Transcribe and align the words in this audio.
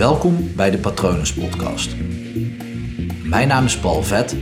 Welkom 0.00 0.54
bij 0.56 0.70
de 0.70 0.78
Patronus 0.78 1.34
Podcast. 1.34 1.96
Mijn 3.24 3.48
naam 3.48 3.64
is 3.64 3.78
Paul 3.78 4.02
Vet 4.02 4.32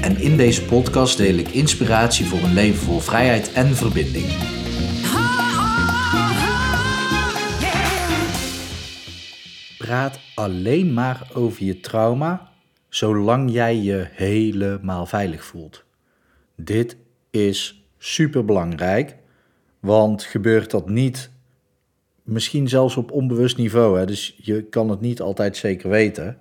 en 0.00 0.16
in 0.16 0.36
deze 0.36 0.64
podcast 0.64 1.16
deel 1.16 1.34
ik 1.34 1.48
inspiratie 1.48 2.26
voor 2.26 2.38
een 2.38 2.52
leven 2.52 2.78
vol 2.78 2.98
vrijheid 2.98 3.52
en 3.52 3.66
verbinding. 3.66 4.26
Praat 9.78 10.20
alleen 10.34 10.92
maar 10.92 11.30
over 11.34 11.64
je 11.64 11.80
trauma 11.80 12.52
zolang 12.88 13.52
jij 13.52 13.76
je 13.76 14.08
helemaal 14.10 15.06
veilig 15.06 15.44
voelt. 15.44 15.84
Dit 16.56 16.96
is 17.30 17.84
super 17.98 18.44
belangrijk, 18.44 19.16
want 19.80 20.22
gebeurt 20.22 20.70
dat 20.70 20.88
niet, 20.88 21.30
misschien 22.22 22.68
zelfs 22.68 22.96
op 22.96 23.10
onbewust 23.10 23.56
niveau, 23.56 23.98
hè, 23.98 24.06
dus 24.06 24.36
je 24.42 24.62
kan 24.62 24.88
het 24.88 25.00
niet 25.00 25.20
altijd 25.20 25.56
zeker 25.56 25.90
weten. 25.90 26.36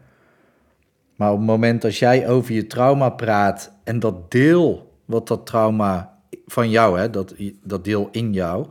Maar 1.16 1.32
op 1.32 1.38
het 1.38 1.48
moment 1.48 1.82
dat 1.82 1.98
jij 1.98 2.28
over 2.30 2.54
je 2.54 2.68
trauma 2.68 3.10
praat 3.10 3.74
en 3.84 4.00
dat 4.00 4.32
deel 4.32 4.92
wat 5.06 5.28
dat 5.28 5.46
trauma 5.46 6.18
van 6.46 6.70
jou, 6.70 7.00
hè, 7.00 7.10
dat, 7.10 7.36
dat 7.64 7.84
deel 7.84 8.10
in 8.12 8.34
jou, 8.34 8.66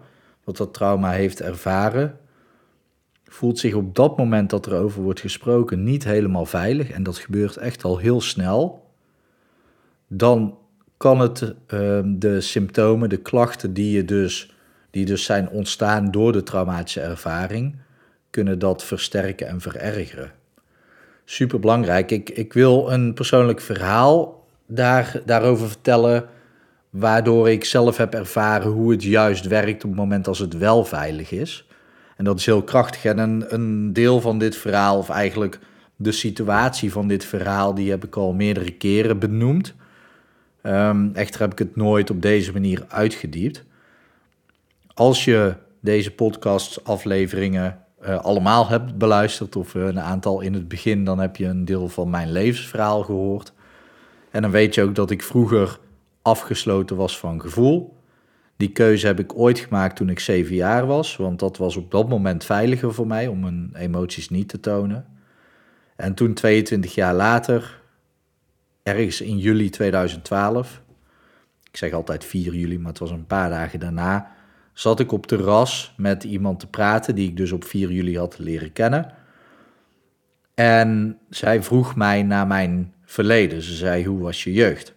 wat 0.45 0.57
dat 0.57 0.75
trauma 0.75 1.11
heeft 1.11 1.41
ervaren, 1.41 2.19
voelt 3.25 3.59
zich 3.59 3.75
op 3.75 3.95
dat 3.95 4.17
moment 4.19 4.51
dat 4.51 4.67
er 4.67 4.75
over 4.75 5.03
wordt 5.03 5.21
gesproken 5.21 5.85
niet 5.85 6.05
helemaal 6.05 6.47
veilig, 6.47 6.91
en 6.91 7.03
dat 7.03 7.19
gebeurt 7.19 7.57
echt 7.57 7.85
al 7.85 7.99
heel 7.99 8.21
snel, 8.21 8.91
dan 10.07 10.59
kan 10.97 11.21
het 11.21 11.55
ehm, 11.67 12.19
de 12.19 12.41
symptomen, 12.41 13.09
de 13.09 13.17
klachten 13.17 13.73
die, 13.73 13.93
je 13.93 14.05
dus, 14.05 14.55
die 14.91 15.05
dus 15.05 15.25
zijn 15.25 15.49
ontstaan 15.49 16.11
door 16.11 16.33
de 16.33 16.43
traumatische 16.43 17.01
ervaring, 17.01 17.77
kunnen 18.31 18.59
dat 18.59 18.85
versterken 18.85 19.49
en 19.49 19.61
verergeren. 19.61 20.33
Super 21.25 21.61
belangrijk. 21.61 22.11
Ik, 22.11 22.31
ik 22.31 22.53
wil 22.53 22.93
een 22.93 23.15
persoonlijk 23.15 23.61
verhaal 23.61 24.47
daar, 24.67 25.21
daarover 25.27 25.69
vertellen, 25.69 26.25
waardoor 26.91 27.51
ik 27.51 27.65
zelf 27.65 27.97
heb 27.97 28.15
ervaren 28.15 28.71
hoe 28.71 28.91
het 28.91 29.03
juist 29.03 29.47
werkt 29.47 29.85
op 29.85 29.91
het 29.91 29.99
moment 29.99 30.29
als 30.29 30.39
het 30.39 30.59
wel 30.59 30.85
veilig 30.85 31.31
is. 31.31 31.67
En 32.17 32.25
dat 32.25 32.39
is 32.39 32.47
heel 32.47 32.63
krachtig. 32.63 33.05
En 33.05 33.19
een, 33.19 33.45
een 33.55 33.93
deel 33.93 34.21
van 34.21 34.39
dit 34.39 34.57
verhaal, 34.57 34.99
of 34.99 35.09
eigenlijk 35.09 35.59
de 35.97 36.13
situatie 36.13 36.93
van 36.93 37.09
dit 37.09 37.25
verhaal, 37.25 37.75
die 37.75 37.91
heb 37.91 38.05
ik 38.05 38.17
al 38.17 38.33
meerdere 38.33 38.71
keren 38.71 39.19
benoemd. 39.19 39.75
Um, 40.63 41.11
echter 41.15 41.41
heb 41.41 41.53
ik 41.53 41.59
het 41.59 41.77
nooit 41.77 42.11
op 42.11 42.23
deze 42.23 42.53
manier 42.53 42.85
uitgediept. 42.89 43.65
Als 45.01 45.25
je 45.25 45.55
deze 45.81 46.11
podcast-afleveringen 46.11 47.79
uh, 48.03 48.19
allemaal 48.19 48.69
hebt 48.69 48.99
beluisterd, 48.99 49.57
of 49.57 49.75
een 49.75 50.01
aantal 50.01 50.41
in 50.41 50.55
het 50.55 50.69
begin, 50.69 51.05
dan 51.05 51.19
heb 51.19 51.37
je 51.37 51.47
een 51.47 51.65
deel 51.65 51.89
van 51.89 52.11
mijn 52.11 52.33
levensverhaal 52.33 53.03
gehoord. 53.03 53.53
En 54.31 54.43
dan 54.43 54.51
weet 54.51 54.75
je 54.75 54.83
ook 54.83 54.95
dat 54.95 55.11
ik 55.11 55.23
vroeger 55.23 55.79
afgesloten 56.23 56.97
was 56.97 57.19
van 57.19 57.41
gevoel. 57.41 57.97
Die 58.57 58.69
keuze 58.69 59.07
heb 59.07 59.19
ik 59.19 59.39
ooit 59.39 59.59
gemaakt 59.59 59.97
toen 59.97 60.09
ik 60.09 60.21
zeven 60.21 60.55
jaar 60.55 60.87
was, 60.87 61.17
want 61.17 61.39
dat 61.39 61.57
was 61.57 61.77
op 61.77 61.91
dat 61.91 62.09
moment 62.09 62.45
veiliger 62.45 62.95
voor 62.95 63.07
mij 63.07 63.27
om 63.27 63.41
mijn 63.41 63.71
emoties 63.75 64.29
niet 64.29 64.49
te 64.49 64.61
tonen. 64.61 65.07
En 65.97 66.15
toen, 66.15 66.35
22 66.35 66.95
jaar 66.95 67.15
later, 67.15 67.81
ergens 68.83 69.21
in 69.21 69.39
juli 69.39 69.71
2012, 69.71 70.83
ik 71.71 71.77
zeg 71.77 71.93
altijd 71.93 72.25
4 72.25 72.55
juli, 72.55 72.79
maar 72.79 72.91
het 72.91 72.99
was 72.99 73.11
een 73.11 73.27
paar 73.27 73.51
dagen 73.51 73.81
daarna, 73.81 74.39
zat 74.81 75.01
ik 75.01 75.13
op 75.13 75.27
terras 75.27 75.95
met 75.97 76.25
iemand 76.25 76.61
te 76.61 76.67
praten 76.67 77.15
die 77.15 77.29
ik 77.29 77.37
dus 77.37 77.53
op 77.53 77.65
4 77.65 77.91
juli 77.91 78.19
had 78.19 78.39
leren 78.39 78.73
kennen. 78.73 79.13
En 80.55 81.19
zij 81.31 81.63
vroeg 81.63 81.97
mij 81.97 82.23
naar 82.23 82.47
mijn 82.47 82.95
verleden. 83.05 83.63
Ze 83.63 83.75
zei: 83.75 84.07
Hoe 84.07 84.21
was 84.21 84.45
je 84.45 84.53
jeugd? 84.53 84.95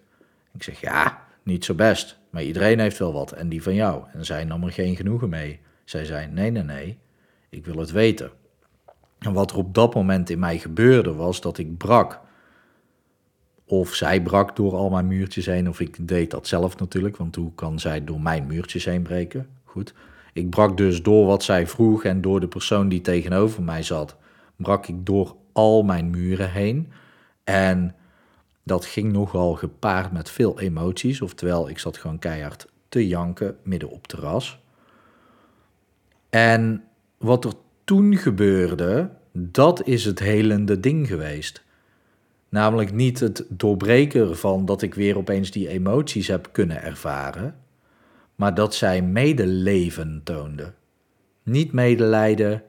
Ik 0.54 0.64
zeg: 0.64 0.82
Ja, 0.82 1.26
niet 1.44 1.66
zo 1.66 1.74
best. 1.74 2.18
Maar 2.30 2.44
iedereen 2.44 2.80
heeft 2.80 2.98
wel 2.98 3.14
wat 3.14 3.32
en 3.32 3.50
die 3.50 3.64
van 3.64 3.74
jou. 3.74 4.04
En 4.14 4.26
zij 4.26 4.44
nam 4.44 4.64
er 4.64 4.72
geen 4.72 4.96
genoegen 4.96 5.30
mee. 5.30 5.60
Zij 5.84 6.06
zei: 6.06 6.28
Nee, 6.28 6.52
nee, 6.52 6.64
nee, 6.64 6.98
ik 7.50 7.66
wil 7.66 7.78
het 7.78 7.92
weten. 7.92 8.32
En 9.20 9.34
wat 9.34 9.52
er 9.52 9.58
op 9.58 9.74
dat 9.74 9.94
moment 9.94 10.30
in 10.30 10.40
mij 10.40 10.58
gebeurde 10.58 11.14
was 11.14 11.42
dat 11.42 11.58
ik 11.58 11.78
brak. 11.78 12.20
Of 13.66 13.94
zij 13.94 14.22
brak 14.22 14.56
door 14.56 14.76
al 14.76 14.90
mijn 14.90 15.08
muurtjes 15.08 15.46
heen, 15.46 15.70
of 15.70 15.80
ik 15.80 16.08
deed 16.08 16.32
dat 16.32 16.48
zelf 16.48 16.80
natuurlijk, 16.80 17.18
want 17.18 17.36
hoe 17.36 17.54
kan 17.56 17.80
zij 17.80 18.04
door 18.04 18.22
mijn 18.22 18.48
muurtjes 18.48 18.86
heen 18.86 19.02
breken? 19.02 19.48
Ik 20.34 20.50
brak 20.50 20.78
dus 20.78 21.04
door 21.04 21.26
wat 21.26 21.44
zij 21.44 21.68
vroeg 21.68 22.04
en 22.04 22.22
door 22.22 22.40
de 22.40 22.48
persoon 22.48 22.90
die 22.90 23.02
tegenover 23.02 23.64
mij 23.64 23.84
zat, 23.84 24.18
brak 24.56 24.88
ik 24.88 25.06
door 25.06 25.36
al 25.52 25.84
mijn 25.84 26.10
muren 26.10 26.52
heen. 26.52 26.92
En 27.44 27.96
dat 28.64 28.86
ging 28.86 29.12
nogal 29.12 29.54
gepaard 29.54 30.12
met 30.12 30.30
veel 30.30 30.60
emoties, 30.60 31.22
oftewel 31.22 31.70
ik 31.70 31.80
zat 31.80 31.98
gewoon 31.98 32.20
keihard 32.20 32.68
te 32.90 33.08
janken 33.08 33.58
midden 33.64 33.90
op 33.90 34.08
terras. 34.08 34.60
En 36.30 36.84
wat 37.18 37.46
er 37.46 37.54
toen 37.84 38.18
gebeurde, 38.18 39.10
dat 39.32 39.88
is 39.88 40.06
het 40.06 40.20
helende 40.20 40.80
ding 40.80 41.08
geweest. 41.08 41.64
Namelijk 42.50 42.94
niet 42.94 43.20
het 43.20 43.46
doorbreken 43.50 44.30
ervan 44.30 44.66
dat 44.66 44.82
ik 44.82 44.94
weer 44.94 45.18
opeens 45.18 45.52
die 45.52 45.68
emoties 45.68 46.28
heb 46.28 46.50
kunnen 46.52 46.82
ervaren, 46.82 47.56
maar 48.36 48.54
dat 48.54 48.76
zij 48.76 49.02
medeleven 49.02 50.22
toonde. 50.24 50.74
Niet 51.44 51.72
medelijden, 51.72 52.64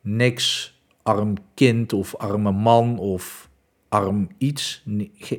niks 0.00 0.76
arm 1.02 1.34
kind 1.54 1.92
of 1.92 2.16
arme 2.16 2.52
man 2.52 2.98
of 2.98 3.50
arm 3.88 4.28
iets, 4.38 4.82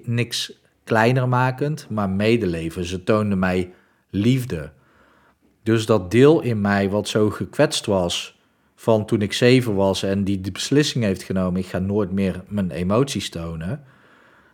niks 0.03 0.61
kleiner 0.83 1.27
makend, 1.27 1.87
maar 1.89 2.09
medeleven. 2.09 2.85
Ze 2.85 3.03
toonde 3.03 3.35
mij 3.35 3.73
liefde. 4.09 4.71
Dus 5.63 5.85
dat 5.85 6.11
deel 6.11 6.41
in 6.41 6.61
mij 6.61 6.89
wat 6.89 7.07
zo 7.07 7.29
gekwetst 7.29 7.85
was 7.85 8.39
van 8.75 9.05
toen 9.05 9.21
ik 9.21 9.33
zeven 9.33 9.75
was 9.75 10.03
en 10.03 10.23
die 10.23 10.41
de 10.41 10.51
beslissing 10.51 11.03
heeft 11.03 11.23
genomen, 11.23 11.61
ik 11.61 11.67
ga 11.67 11.79
nooit 11.79 12.11
meer 12.11 12.43
mijn 12.47 12.71
emoties 12.71 13.29
tonen. 13.29 13.83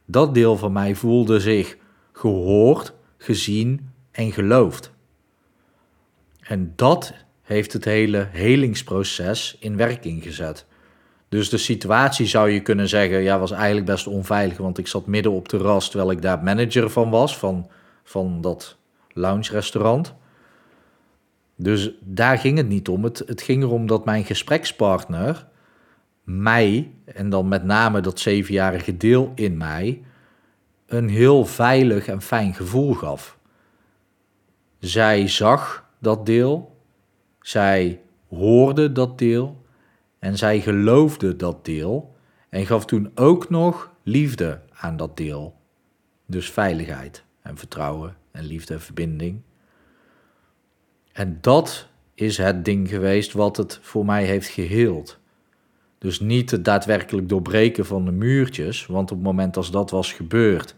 Dat 0.05 0.33
deel 0.33 0.57
van 0.57 0.71
mij 0.71 0.95
voelde 0.95 1.39
zich 1.39 1.77
gehoord, 2.11 2.93
gezien 3.17 3.89
en 4.11 4.31
geloofd. 4.31 4.91
En 6.47 6.73
dat 6.75 7.13
heeft 7.41 7.73
het 7.73 7.85
hele 7.85 8.27
helingsproces 8.31 9.57
in 9.59 9.77
werking 9.77 10.23
gezet. 10.23 10.65
Dus 11.29 11.49
de 11.49 11.57
situatie 11.57 12.25
zou 12.25 12.49
je 12.49 12.61
kunnen 12.61 12.89
zeggen, 12.89 13.21
ja, 13.21 13.39
was 13.39 13.51
eigenlijk 13.51 13.85
best 13.85 14.07
onveilig, 14.07 14.57
want 14.57 14.77
ik 14.77 14.87
zat 14.87 15.07
midden 15.07 15.31
op 15.31 15.49
de 15.49 15.57
rast 15.57 15.89
terwijl 15.89 16.11
ik 16.11 16.21
daar 16.21 16.43
manager 16.43 16.89
van 16.89 17.09
was, 17.09 17.37
van, 17.37 17.69
van 18.03 18.41
dat 18.41 18.77
lounge 19.13 19.51
restaurant. 19.51 20.13
Dus 21.55 21.91
daar 22.01 22.37
ging 22.37 22.57
het 22.57 22.67
niet 22.67 22.87
om. 22.87 23.03
Het, 23.03 23.23
het 23.25 23.41
ging 23.41 23.63
erom 23.63 23.87
dat 23.87 24.05
mijn 24.05 24.25
gesprekspartner 24.25 25.47
mij, 26.23 26.91
en 27.05 27.29
dan 27.29 27.47
met 27.47 27.63
name 27.63 28.01
dat 28.01 28.19
zevenjarige 28.19 28.97
deel 28.97 29.31
in 29.35 29.57
mij, 29.57 30.01
een 30.87 31.09
heel 31.09 31.45
veilig 31.45 32.07
en 32.07 32.21
fijn 32.21 32.53
gevoel 32.53 32.93
gaf. 32.93 33.37
Zij 34.79 35.27
zag 35.27 35.84
dat 35.99 36.25
deel, 36.25 36.77
zij 37.41 38.01
hoorde 38.27 38.91
dat 38.91 39.17
deel 39.17 39.63
en 40.19 40.37
zij 40.37 40.61
geloofde 40.61 41.35
dat 41.35 41.65
deel 41.65 42.15
en 42.49 42.65
gaf 42.65 42.85
toen 42.85 43.11
ook 43.15 43.49
nog 43.49 43.91
liefde 44.03 44.61
aan 44.73 44.97
dat 44.97 45.17
deel. 45.17 45.55
Dus 46.25 46.51
veiligheid 46.51 47.23
en 47.41 47.57
vertrouwen 47.57 48.15
en 48.31 48.43
liefde 48.43 48.73
en 48.73 48.81
verbinding. 48.81 49.41
En 51.11 51.37
dat 51.41 51.87
is 52.13 52.37
het 52.37 52.65
ding 52.65 52.89
geweest 52.89 53.33
wat 53.33 53.57
het 53.57 53.79
voor 53.81 54.05
mij 54.05 54.23
heeft 54.23 54.47
geheeld. 54.47 55.19
Dus 55.97 56.19
niet 56.19 56.51
het 56.51 56.65
daadwerkelijk 56.65 57.29
doorbreken 57.29 57.85
van 57.85 58.05
de 58.05 58.11
muurtjes, 58.11 58.85
want 58.85 59.11
op 59.11 59.17
het 59.17 59.25
moment 59.25 59.57
als 59.57 59.71
dat 59.71 59.91
was 59.91 60.13
gebeurd 60.13 60.75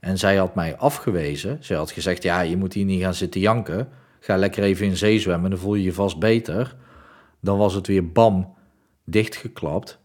en 0.00 0.18
zij 0.18 0.36
had 0.36 0.54
mij 0.54 0.76
afgewezen, 0.76 1.56
zij 1.60 1.76
had 1.76 1.90
gezegd: 1.90 2.22
Ja, 2.22 2.40
je 2.40 2.56
moet 2.56 2.72
hier 2.72 2.84
niet 2.84 3.02
gaan 3.02 3.14
zitten 3.14 3.40
janken, 3.40 3.88
ga 4.24 4.36
lekker 4.36 4.62
even 4.62 4.86
in 4.86 4.96
zee 4.96 5.18
zwemmen, 5.18 5.50
dan 5.50 5.58
voel 5.58 5.74
je 5.74 5.82
je 5.82 5.92
vast 5.92 6.18
beter. 6.18 6.76
Dan 7.40 7.58
was 7.58 7.74
het 7.74 7.86
weer 7.86 8.12
bam, 8.12 8.54
dichtgeklapt. 9.04 9.98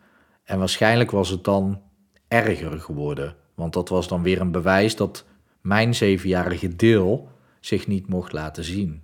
En 0.43 0.59
waarschijnlijk 0.59 1.11
was 1.11 1.29
het 1.29 1.43
dan 1.43 1.81
erger 2.27 2.79
geworden, 2.79 3.35
want 3.55 3.73
dat 3.73 3.89
was 3.89 4.07
dan 4.07 4.21
weer 4.21 4.41
een 4.41 4.51
bewijs 4.51 4.95
dat 4.95 5.25
mijn 5.61 5.95
zevenjarige 5.95 6.75
deel 6.75 7.29
zich 7.59 7.87
niet 7.87 8.07
mocht 8.07 8.31
laten 8.31 8.63
zien. 8.63 9.03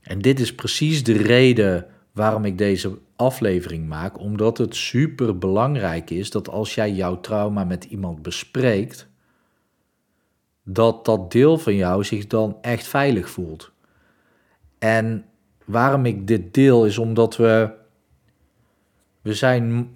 En 0.00 0.18
dit 0.18 0.40
is 0.40 0.54
precies 0.54 1.04
de 1.04 1.16
reden 1.16 1.86
waarom 2.12 2.44
ik 2.44 2.58
deze 2.58 2.98
aflevering 3.16 3.88
maak, 3.88 4.18
omdat 4.18 4.58
het 4.58 4.76
super 4.76 5.38
belangrijk 5.38 6.10
is 6.10 6.30
dat 6.30 6.48
als 6.48 6.74
jij 6.74 6.92
jouw 6.92 7.20
trauma 7.20 7.64
met 7.64 7.84
iemand 7.84 8.22
bespreekt, 8.22 9.08
dat 10.64 11.04
dat 11.04 11.30
deel 11.30 11.58
van 11.58 11.74
jou 11.74 12.04
zich 12.04 12.26
dan 12.26 12.58
echt 12.60 12.86
veilig 12.86 13.30
voelt. 13.30 13.71
En 14.82 15.24
waarom 15.64 16.06
ik 16.06 16.26
dit 16.26 16.54
deel 16.54 16.86
is 16.86 16.98
omdat 16.98 17.36
we 17.36 17.70
we 19.20 19.34
zijn 19.34 19.94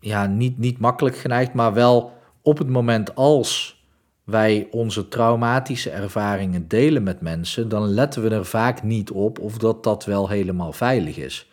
ja, 0.00 0.26
niet, 0.26 0.58
niet 0.58 0.78
makkelijk 0.78 1.16
geneigd, 1.16 1.54
maar 1.54 1.72
wel 1.72 2.12
op 2.42 2.58
het 2.58 2.68
moment 2.68 3.14
als 3.14 3.80
wij 4.24 4.68
onze 4.70 5.08
traumatische 5.08 5.90
ervaringen 5.90 6.68
delen 6.68 7.02
met 7.02 7.20
mensen, 7.20 7.68
dan 7.68 7.86
letten 7.86 8.22
we 8.22 8.28
er 8.28 8.44
vaak 8.44 8.82
niet 8.82 9.10
op 9.10 9.38
of 9.38 9.58
dat 9.58 9.84
dat 9.84 10.04
wel 10.04 10.28
helemaal 10.28 10.72
veilig 10.72 11.16
is. 11.16 11.50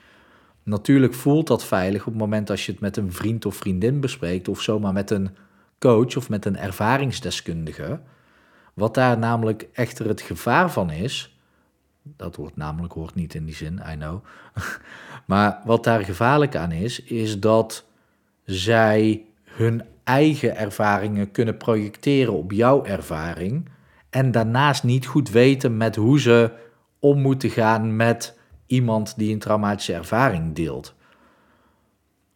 Natuurlijk 0.63 1.13
voelt 1.13 1.47
dat 1.47 1.65
veilig 1.65 2.01
op 2.01 2.13
het 2.13 2.21
moment 2.21 2.49
als 2.49 2.65
je 2.65 2.71
het 2.71 2.81
met 2.81 2.97
een 2.97 3.11
vriend 3.11 3.45
of 3.45 3.55
vriendin 3.55 3.99
bespreekt, 3.99 4.47
of 4.47 4.61
zomaar 4.61 4.93
met 4.93 5.11
een 5.11 5.29
coach 5.79 6.15
of 6.17 6.29
met 6.29 6.45
een 6.45 6.57
ervaringsdeskundige. 6.57 7.99
Wat 8.73 8.93
daar 8.93 9.17
namelijk 9.17 9.67
echter 9.73 10.07
het 10.07 10.21
gevaar 10.21 10.71
van 10.71 10.91
is, 10.91 11.32
dat 12.03 12.35
woord 12.35 12.55
namelijk 12.55 12.93
hoort 12.93 13.15
niet 13.15 13.33
in 13.33 13.45
die 13.45 13.55
zin, 13.55 13.81
I 13.91 13.95
know. 13.95 14.23
maar 15.25 15.61
wat 15.65 15.83
daar 15.83 16.03
gevaarlijk 16.03 16.55
aan 16.55 16.71
is, 16.71 17.03
is 17.03 17.39
dat 17.39 17.85
zij 18.45 19.25
hun 19.43 19.83
eigen 20.03 20.57
ervaringen 20.57 21.31
kunnen 21.31 21.57
projecteren 21.57 22.33
op 22.33 22.51
jouw 22.51 22.85
ervaring. 22.85 23.69
En 24.09 24.31
daarnaast 24.31 24.83
niet 24.83 25.05
goed 25.05 25.29
weten 25.29 25.77
met 25.77 25.95
hoe 25.95 26.19
ze 26.19 26.51
om 26.99 27.21
moeten 27.21 27.49
gaan 27.49 27.95
met 27.95 28.37
iemand 28.65 29.13
die 29.17 29.33
een 29.33 29.39
traumatische 29.39 29.93
ervaring 29.93 30.55
deelt. 30.55 30.95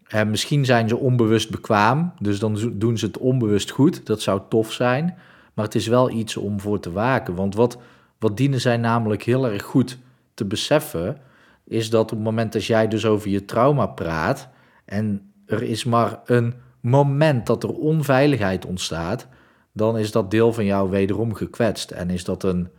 En 0.08 0.30
misschien 0.30 0.66
zijn 0.66 0.88
ze 0.90 0.98
onbewust 0.98 1.50
bekwaam, 1.50 2.14
dus 2.20 2.40
dan 2.40 2.74
doen 2.74 2.98
ze 2.98 3.06
het 3.06 3.18
onbewust 3.18 3.72
goed. 3.72 4.06
Dat 4.06 4.22
zou 4.22 4.42
tof 4.50 4.72
zijn. 4.72 5.18
Maar 5.54 5.66
het 5.66 5.76
is 5.76 5.88
wel 5.88 6.10
iets 6.10 6.38
om 6.38 6.60
voor 6.60 6.80
te 6.80 6.92
waken. 6.92 7.36
Want 7.36 7.56
wat, 7.56 7.78
wat 8.20 8.38
dienen 8.38 8.62
zij 8.62 8.78
namelijk 8.78 9.24
heel 9.24 9.48
erg 9.48 9.64
goed 9.64 9.98
te 10.34 10.46
beseffen, 10.46 11.18
is 11.64 11.90
dat 11.90 12.02
op 12.02 12.10
het 12.10 12.20
moment 12.20 12.54
dat 12.54 12.66
jij 12.66 12.88
dus 12.88 13.06
over 13.06 13.30
je 13.30 13.46
trauma 13.46 13.86
praat 13.86 14.50
en 14.86 15.32
er 15.46 15.64
is 15.64 15.84
maar 15.84 16.20
een 16.26 16.54
moment 16.82 17.46
dat 17.46 17.64
er 17.64 17.74
onveiligheid 17.74 18.66
ontstaat, 18.66 19.28
dan 19.72 19.98
is 19.98 20.12
dat 20.12 20.32
deel 20.32 20.54
van 20.54 20.66
jou 20.66 20.90
wederom 20.90 21.34
gekwetst. 21.34 21.92
En 21.92 22.10
is 22.10 22.24
dat 22.24 22.44
een 22.44 22.70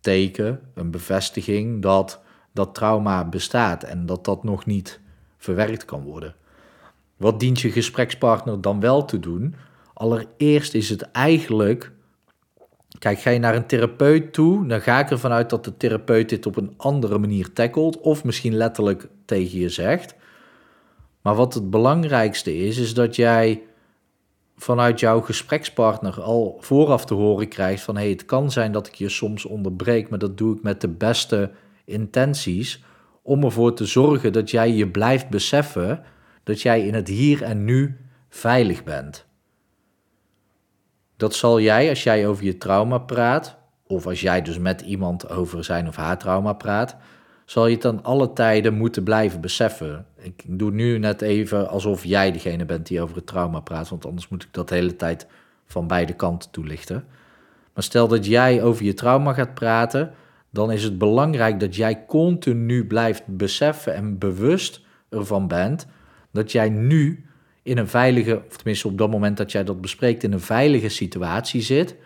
teken, 0.00 0.60
een 0.74 0.90
bevestiging 0.90 1.82
dat 1.82 2.20
dat 2.52 2.74
trauma 2.74 3.24
bestaat 3.24 3.82
en 3.82 4.06
dat 4.06 4.24
dat 4.24 4.44
nog 4.44 4.66
niet 4.66 5.00
verwerkt 5.36 5.84
kan 5.84 6.02
worden. 6.02 6.34
Wat 7.16 7.40
dient 7.40 7.60
je 7.60 7.70
gesprekspartner 7.70 8.60
dan 8.60 8.80
wel 8.80 9.04
te 9.04 9.20
doen? 9.20 9.54
Allereerst 9.94 10.74
is 10.74 10.88
het 10.88 11.02
eigenlijk. 11.10 11.92
Kijk, 12.98 13.20
ga 13.20 13.30
je 13.30 13.38
naar 13.38 13.54
een 13.54 13.66
therapeut 13.66 14.32
toe, 14.32 14.66
dan 14.66 14.80
ga 14.80 14.98
ik 14.98 15.10
ervan 15.10 15.32
uit 15.32 15.50
dat 15.50 15.64
de 15.64 15.76
therapeut 15.76 16.28
dit 16.28 16.46
op 16.46 16.56
een 16.56 16.74
andere 16.76 17.18
manier 17.18 17.52
tackelt, 17.52 18.00
of 18.00 18.24
misschien 18.24 18.54
letterlijk 18.54 19.08
tegen 19.24 19.58
je 19.58 19.68
zegt. 19.68 20.14
Maar 21.22 21.34
wat 21.34 21.54
het 21.54 21.70
belangrijkste 21.70 22.56
is, 22.56 22.78
is 22.78 22.94
dat 22.94 23.16
jij 23.16 23.62
vanuit 24.56 25.00
jouw 25.00 25.20
gesprekspartner 25.20 26.20
al 26.20 26.56
vooraf 26.60 27.04
te 27.04 27.14
horen 27.14 27.48
krijgt 27.48 27.82
van 27.82 27.96
hey, 27.96 28.08
het 28.08 28.24
kan 28.24 28.50
zijn 28.50 28.72
dat 28.72 28.86
ik 28.86 28.94
je 28.94 29.08
soms 29.08 29.44
onderbreek, 29.44 30.08
maar 30.08 30.18
dat 30.18 30.38
doe 30.38 30.56
ik 30.56 30.62
met 30.62 30.80
de 30.80 30.88
beste 30.88 31.50
intenties 31.84 32.82
om 33.22 33.44
ervoor 33.44 33.74
te 33.74 33.86
zorgen 33.86 34.32
dat 34.32 34.50
jij 34.50 34.72
je 34.72 34.88
blijft 34.88 35.28
beseffen 35.28 36.02
dat 36.42 36.62
jij 36.62 36.86
in 36.86 36.94
het 36.94 37.08
hier 37.08 37.42
en 37.42 37.64
nu 37.64 37.96
veilig 38.28 38.84
bent. 38.84 39.27
Dat 41.18 41.34
zal 41.34 41.60
jij 41.60 41.88
als 41.88 42.02
jij 42.02 42.26
over 42.26 42.44
je 42.44 42.58
trauma 42.58 42.98
praat, 42.98 43.56
of 43.86 44.06
als 44.06 44.20
jij 44.20 44.42
dus 44.42 44.58
met 44.58 44.80
iemand 44.80 45.28
over 45.30 45.64
zijn 45.64 45.88
of 45.88 45.96
haar 45.96 46.18
trauma 46.18 46.52
praat, 46.52 46.96
zal 47.44 47.66
je 47.66 47.72
het 47.72 47.82
dan 47.82 48.04
alle 48.04 48.32
tijden 48.32 48.74
moeten 48.74 49.02
blijven 49.02 49.40
beseffen. 49.40 50.06
Ik 50.18 50.42
doe 50.46 50.70
nu 50.70 50.98
net 50.98 51.22
even 51.22 51.68
alsof 51.68 52.04
jij 52.04 52.32
degene 52.32 52.64
bent 52.64 52.86
die 52.86 53.00
over 53.00 53.16
het 53.16 53.26
trauma 53.26 53.60
praat, 53.60 53.88
want 53.88 54.06
anders 54.06 54.28
moet 54.28 54.42
ik 54.42 54.48
dat 54.50 54.68
de 54.68 54.74
hele 54.74 54.96
tijd 54.96 55.26
van 55.66 55.86
beide 55.86 56.12
kanten 56.12 56.50
toelichten. 56.50 57.04
Maar 57.74 57.82
stel 57.82 58.08
dat 58.08 58.26
jij 58.26 58.62
over 58.62 58.84
je 58.84 58.94
trauma 58.94 59.32
gaat 59.32 59.54
praten, 59.54 60.12
dan 60.50 60.72
is 60.72 60.82
het 60.82 60.98
belangrijk 60.98 61.60
dat 61.60 61.76
jij 61.76 62.04
continu 62.06 62.86
blijft 62.86 63.26
beseffen 63.26 63.94
en 63.94 64.18
bewust 64.18 64.80
ervan 65.08 65.48
bent 65.48 65.86
dat 66.32 66.52
jij 66.52 66.68
nu 66.68 67.27
in 67.68 67.78
een 67.78 67.88
veilige, 67.88 68.42
of 68.48 68.56
tenminste 68.56 68.88
op 68.88 68.98
dat 68.98 69.10
moment 69.10 69.36
dat 69.36 69.52
jij 69.52 69.64
dat 69.64 69.80
bespreekt, 69.80 70.22
in 70.22 70.32
een 70.32 70.40
veilige 70.40 70.88
situatie 70.88 71.60
zit. 71.60 71.96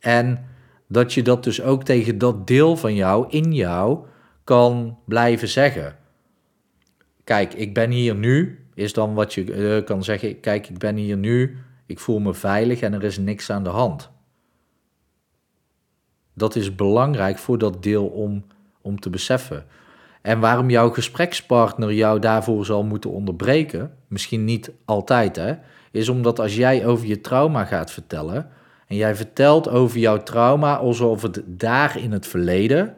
En 0.00 0.46
dat 0.88 1.12
je 1.12 1.22
dat 1.22 1.44
dus 1.44 1.62
ook 1.62 1.84
tegen 1.84 2.18
dat 2.18 2.46
deel 2.46 2.76
van 2.76 2.94
jou, 2.94 3.26
in 3.28 3.52
jou, 3.52 4.06
kan 4.44 4.98
blijven 5.04 5.48
zeggen. 5.48 5.96
Kijk, 7.24 7.54
ik 7.54 7.74
ben 7.74 7.90
hier 7.90 8.14
nu, 8.14 8.66
is 8.74 8.92
dan 8.92 9.14
wat 9.14 9.34
je 9.34 9.44
uh, 9.44 9.84
kan 9.84 10.04
zeggen. 10.04 10.40
Kijk, 10.40 10.68
ik 10.68 10.78
ben 10.78 10.96
hier 10.96 11.16
nu, 11.16 11.58
ik 11.86 11.98
voel 11.98 12.18
me 12.18 12.34
veilig 12.34 12.80
en 12.80 12.92
er 12.92 13.04
is 13.04 13.18
niks 13.18 13.50
aan 13.50 13.64
de 13.64 13.70
hand. 13.70 14.10
Dat 16.34 16.56
is 16.56 16.74
belangrijk 16.74 17.38
voor 17.38 17.58
dat 17.58 17.82
deel 17.82 18.06
om, 18.06 18.44
om 18.80 19.00
te 19.00 19.10
beseffen. 19.10 19.66
En 20.24 20.40
waarom 20.40 20.70
jouw 20.70 20.90
gesprekspartner 20.90 21.92
jou 21.92 22.18
daarvoor 22.18 22.64
zal 22.64 22.84
moeten 22.84 23.10
onderbreken, 23.10 23.94
misschien 24.08 24.44
niet 24.44 24.70
altijd, 24.84 25.36
hè, 25.36 25.54
is 25.90 26.08
omdat 26.08 26.40
als 26.40 26.56
jij 26.56 26.86
over 26.86 27.06
je 27.06 27.20
trauma 27.20 27.64
gaat 27.64 27.90
vertellen 27.90 28.50
en 28.86 28.96
jij 28.96 29.14
vertelt 29.14 29.68
over 29.68 29.98
jouw 29.98 30.22
trauma 30.22 30.76
alsof 30.76 31.22
het 31.22 31.42
daar 31.46 31.98
in 31.98 32.12
het 32.12 32.26
verleden, 32.26 32.94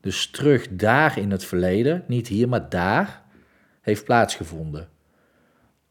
dus 0.00 0.30
terug 0.30 0.66
daar 0.70 1.18
in 1.18 1.30
het 1.30 1.44
verleden, 1.44 2.04
niet 2.06 2.28
hier, 2.28 2.48
maar 2.48 2.68
daar, 2.68 3.22
heeft 3.80 4.04
plaatsgevonden. 4.04 4.88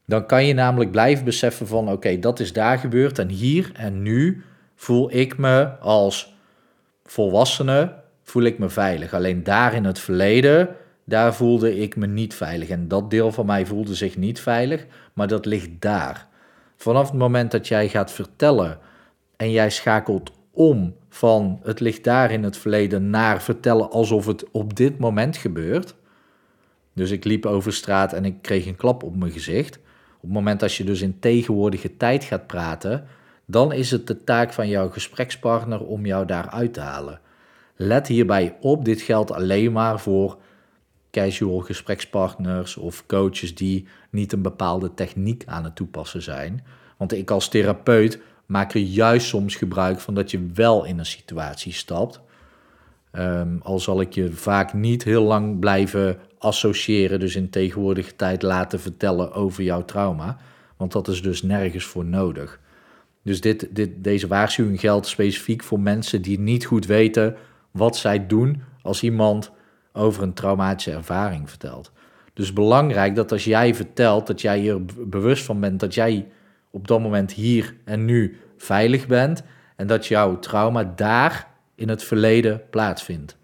Dan 0.06 0.26
kan 0.26 0.46
je 0.46 0.54
namelijk 0.54 0.90
blijven 0.90 1.24
beseffen 1.24 1.66
van 1.66 1.90
oké, 1.90 2.18
dat 2.18 2.40
is 2.40 2.52
daar 2.52 2.78
gebeurd 2.78 3.18
en 3.18 3.28
hier 3.28 3.70
en 3.74 4.02
nu 4.02 4.44
voel 4.74 5.12
ik 5.12 5.38
me 5.38 5.78
als 5.78 6.34
volwassene, 7.04 7.99
voel 8.30 8.42
ik 8.42 8.58
me 8.58 8.68
veilig. 8.68 9.14
Alleen 9.14 9.42
daar 9.42 9.74
in 9.74 9.84
het 9.84 9.98
verleden, 9.98 10.76
daar 11.04 11.34
voelde 11.34 11.78
ik 11.78 11.96
me 11.96 12.06
niet 12.06 12.34
veilig. 12.34 12.68
En 12.68 12.88
dat 12.88 13.10
deel 13.10 13.32
van 13.32 13.46
mij 13.46 13.66
voelde 13.66 13.94
zich 13.94 14.16
niet 14.16 14.40
veilig, 14.40 14.86
maar 15.12 15.28
dat 15.28 15.46
ligt 15.46 15.70
daar. 15.78 16.28
Vanaf 16.76 17.10
het 17.10 17.18
moment 17.18 17.50
dat 17.50 17.68
jij 17.68 17.88
gaat 17.88 18.12
vertellen 18.12 18.78
en 19.36 19.50
jij 19.50 19.70
schakelt 19.70 20.32
om 20.50 20.94
van 21.08 21.60
het 21.62 21.80
ligt 21.80 22.04
daar 22.04 22.30
in 22.30 22.42
het 22.42 22.56
verleden 22.56 23.10
naar 23.10 23.42
vertellen 23.42 23.90
alsof 23.90 24.26
het 24.26 24.50
op 24.50 24.76
dit 24.76 24.98
moment 24.98 25.36
gebeurt. 25.36 25.94
Dus 26.92 27.10
ik 27.10 27.24
liep 27.24 27.46
over 27.46 27.72
straat 27.72 28.12
en 28.12 28.24
ik 28.24 28.42
kreeg 28.42 28.66
een 28.66 28.76
klap 28.76 29.02
op 29.02 29.16
mijn 29.16 29.32
gezicht. 29.32 29.76
Op 30.16 30.22
het 30.22 30.32
moment 30.32 30.60
dat 30.60 30.74
je 30.74 30.84
dus 30.84 31.00
in 31.00 31.18
tegenwoordige 31.18 31.96
tijd 31.96 32.24
gaat 32.24 32.46
praten, 32.46 33.06
dan 33.44 33.72
is 33.72 33.90
het 33.90 34.06
de 34.06 34.24
taak 34.24 34.52
van 34.52 34.68
jouw 34.68 34.90
gesprekspartner 34.90 35.80
om 35.84 36.06
jou 36.06 36.26
daar 36.26 36.48
uit 36.48 36.74
te 36.74 36.80
halen. 36.80 37.20
Let 37.82 38.06
hierbij 38.06 38.56
op, 38.60 38.84
dit 38.84 39.00
geldt 39.00 39.32
alleen 39.32 39.72
maar 39.72 40.00
voor 40.00 40.38
casual 41.10 41.60
gesprekspartners 41.60 42.76
of 42.76 43.06
coaches 43.06 43.54
die 43.54 43.86
niet 44.10 44.32
een 44.32 44.42
bepaalde 44.42 44.94
techniek 44.94 45.42
aan 45.46 45.64
het 45.64 45.74
toepassen 45.74 46.22
zijn. 46.22 46.64
Want 46.96 47.12
ik 47.12 47.30
als 47.30 47.48
therapeut 47.48 48.20
maak 48.46 48.74
er 48.74 48.80
juist 48.80 49.26
soms 49.26 49.56
gebruik 49.56 50.00
van 50.00 50.14
dat 50.14 50.30
je 50.30 50.46
wel 50.54 50.84
in 50.84 50.98
een 50.98 51.06
situatie 51.06 51.72
stapt. 51.72 52.20
Um, 53.12 53.60
al 53.62 53.78
zal 53.78 54.00
ik 54.00 54.12
je 54.12 54.32
vaak 54.32 54.72
niet 54.72 55.04
heel 55.04 55.22
lang 55.22 55.58
blijven 55.58 56.18
associëren, 56.38 57.20
dus 57.20 57.36
in 57.36 57.50
tegenwoordige 57.50 58.16
tijd 58.16 58.42
laten 58.42 58.80
vertellen 58.80 59.32
over 59.32 59.62
jouw 59.62 59.84
trauma. 59.84 60.38
Want 60.76 60.92
dat 60.92 61.08
is 61.08 61.22
dus 61.22 61.42
nergens 61.42 61.84
voor 61.84 62.04
nodig. 62.04 62.60
Dus 63.22 63.40
dit, 63.40 63.68
dit, 63.70 63.90
deze 63.96 64.26
waarschuwing 64.26 64.80
geldt 64.80 65.06
specifiek 65.06 65.62
voor 65.62 65.80
mensen 65.80 66.22
die 66.22 66.40
niet 66.40 66.64
goed 66.64 66.86
weten 66.86 67.36
wat 67.70 67.96
zij 67.96 68.26
doen 68.26 68.62
als 68.82 69.02
iemand 69.02 69.50
over 69.92 70.22
een 70.22 70.34
traumatische 70.34 70.92
ervaring 70.92 71.48
vertelt. 71.48 71.92
Dus 72.34 72.52
belangrijk 72.52 73.14
dat 73.14 73.32
als 73.32 73.44
jij 73.44 73.74
vertelt 73.74 74.26
dat 74.26 74.40
jij 74.40 74.58
hier 74.58 74.84
bewust 75.06 75.44
van 75.44 75.60
bent 75.60 75.80
dat 75.80 75.94
jij 75.94 76.28
op 76.70 76.88
dat 76.88 77.00
moment 77.00 77.32
hier 77.32 77.76
en 77.84 78.04
nu 78.04 78.38
veilig 78.56 79.06
bent 79.06 79.42
en 79.76 79.86
dat 79.86 80.06
jouw 80.06 80.38
trauma 80.38 80.92
daar 80.96 81.48
in 81.74 81.88
het 81.88 82.04
verleden 82.04 82.62
plaatsvindt. 82.70 83.36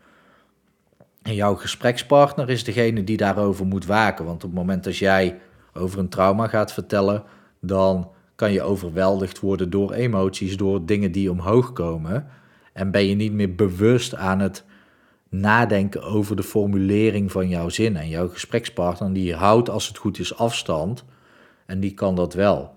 En 1.23 1.35
jouw 1.35 1.55
gesprekspartner 1.55 2.51
is 2.51 2.65
degene 2.65 3.05
die 3.05 3.17
daarover 3.17 3.67
moet 3.67 3.87
waken, 3.87 4.25
want 4.25 4.45
op 4.45 4.51
het 4.51 4.59
moment 4.59 4.85
dat 4.85 4.97
jij 4.97 5.39
over 5.73 5.99
een 5.99 6.09
trauma 6.09 6.47
gaat 6.47 6.73
vertellen, 6.73 7.23
dan 7.61 8.11
kan 8.35 8.53
je 8.53 8.63
overweldigd 8.63 9.41
worden 9.41 9.71
door 9.71 9.93
emoties, 9.93 10.57
door 10.57 10.87
dingen 10.87 11.13
die 11.13 11.31
omhoog 11.31 11.73
komen. 11.73 12.27
En 12.77 12.91
ben 12.91 13.07
je 13.07 13.15
niet 13.15 13.33
meer 13.33 13.55
bewust 13.55 14.15
aan 14.15 14.41
het 14.41 14.65
nadenken 15.29 16.03
over 16.03 16.37
de 16.37 16.43
formulering 16.43 17.33
van 17.33 17.49
jouw 17.49 17.69
zin. 17.69 17.97
En 17.97 18.09
jouw 18.09 18.29
gesprekspartner 18.29 19.13
die 19.13 19.35
houdt 19.35 19.71
als 19.71 19.89
het 19.89 19.97
goed 19.97 20.19
is 20.19 20.37
afstand 20.37 21.05
en 21.67 21.81
die 21.81 21.95
kan 21.95 22.15
dat 22.15 22.35
wel. 22.35 22.75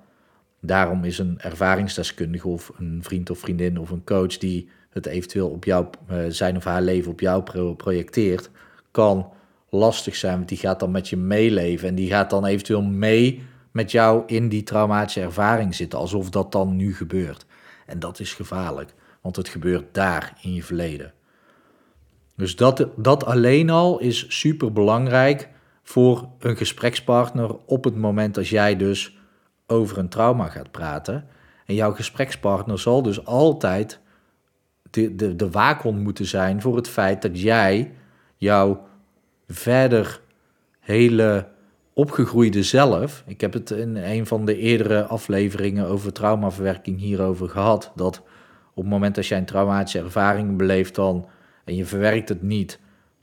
Daarom 0.62 1.03
is 1.03 1.18
een 1.18 1.39
ervaringsdeskundige 1.39 2.48
of 2.48 2.72
een 2.77 3.00
vriend 3.03 3.29
of 3.29 3.39
vriendin 3.39 3.79
of 3.79 3.89
een 3.89 4.03
coach 4.03 4.38
die 4.38 4.70
het 4.89 5.06
eventueel 5.06 5.50
op 5.50 5.63
jou, 5.63 5.86
eh, 6.08 6.18
zijn 6.27 6.56
of 6.58 6.63
haar 6.63 6.82
leven 6.82 7.12
op 7.12 7.20
jou 7.20 7.44
projecteert, 7.75 8.50
kan 8.91 9.32
lastig 9.70 10.15
zijn. 10.15 10.36
Want 10.36 10.50
die 10.50 10.58
gaat 10.58 10.79
dan 10.79 10.91
met 10.91 11.10
je 11.10 11.18
meeleven 11.18 11.88
en 11.88 11.96
die 11.96 12.10
gaat 12.10 12.29
dan 12.29 12.46
eventueel 12.46 12.84
mee 12.84 13.44
met 13.72 13.91
jou 13.91 14.24
in 14.25 14.50
die 14.50 14.63
traumatische 14.63 15.22
ervaring 15.22 15.75
zitten, 15.75 16.00
alsof 16.00 16.29
dat 16.29 16.51
dan 16.51 16.75
nu 16.75 16.96
gebeurt. 16.96 17.46
En 17.86 18.00
dat 18.00 18.20
is 18.20 18.34
gevaarlijk, 18.34 18.94
want 19.29 19.48
het 19.48 19.55
gebeurt 19.55 19.93
daar 19.93 20.38
in 20.41 20.53
je 20.53 20.63
verleden. 20.63 21.13
Dus 22.36 22.55
dat, 22.55 22.88
dat 22.95 23.25
alleen 23.25 23.69
al 23.69 24.00
is 24.00 24.25
super 24.27 24.74
belangrijk 24.74 25.50
voor 25.83 26.29
een 26.39 26.57
gesprekspartner 26.57 27.55
op 27.65 27.83
het 27.83 27.95
moment 27.95 28.38
als 28.38 28.50
jij 28.50 28.75
dus 28.75 29.17
over 29.67 29.98
een 29.98 30.09
trauma 30.09 30.48
gaat 30.48 30.71
praten. 30.71 31.27
En 31.65 31.75
jouw 31.75 31.93
gesprekspartner 31.93 32.79
zal 32.79 33.01
dus 33.01 33.25
altijd 33.25 34.00
de, 34.89 35.15
de, 35.15 35.36
de 35.36 35.50
waakhond 35.50 36.00
moeten 36.00 36.25
zijn 36.25 36.62
voor 36.62 36.75
het 36.75 36.89
feit 36.89 37.21
dat 37.21 37.41
jij 37.41 37.91
jouw 38.36 38.88
verder 39.48 40.21
hele 40.79 41.48
opgegroeide 41.93 42.63
zelf. 42.63 43.24
Ik 43.25 43.41
heb 43.41 43.53
het 43.53 43.71
in 43.71 43.95
een 43.95 44.25
van 44.25 44.45
de 44.45 44.57
eerdere 44.57 45.03
afleveringen 45.03 45.88
over 45.88 46.13
traumaverwerking 46.13 47.00
hierover 47.00 47.50
gehad. 47.50 47.91
Dat 47.95 48.21
op 48.79 48.86
het 48.86 48.93
moment 48.93 49.15
dat 49.15 49.27
jij 49.27 49.38
een 49.38 49.45
traumatische 49.45 50.00
ervaring 50.00 50.57
beleeft 50.57 50.95
dan 50.95 51.27
en 51.65 51.75
je 51.75 51.86
verwerkt 51.86 52.29
het 52.29 52.41
niet, 52.41 52.79